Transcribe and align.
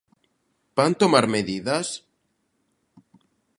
¿Van 0.77 0.91
tomar 1.01 1.25
medidas? 1.35 1.87